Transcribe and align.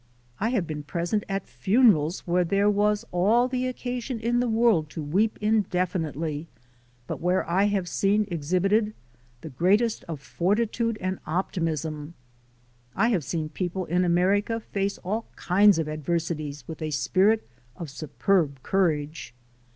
I 0.39 0.49
have 0.49 0.65
been 0.65 0.81
present 0.81 1.23
at 1.29 1.47
funerals 1.47 2.21
where 2.21 2.43
there 2.43 2.71
was 2.71 3.05
all 3.11 3.47
the 3.47 3.67
occasion 3.67 4.19
in 4.19 4.39
the 4.39 4.49
world 4.49 4.89
to 4.89 5.03
weep 5.03 5.37
indefinitely, 5.41 6.47
but 7.05 7.21
where 7.21 7.47
I 7.47 7.65
have 7.65 7.87
seen 7.87 8.27
exhibited 8.31 8.95
the 9.41 9.51
greatest 9.51 10.03
of 10.05 10.19
fortitude 10.19 10.97
and 11.01 11.19
optimism; 11.27 12.15
I 12.95 13.09
have 13.09 13.23
seen 13.23 13.49
people 13.49 13.85
in 13.85 14.03
America 14.03 14.59
face 14.59 14.97
all 15.03 15.27
kinds 15.35 15.77
of 15.77 15.87
adversities 15.87 16.67
with 16.67 16.81
a 16.81 16.89
spirit 16.89 17.47
of 17.77 17.91
superb 17.91 18.63
courage. 18.63 19.35